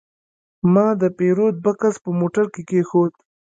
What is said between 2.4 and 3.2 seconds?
کې کېښود.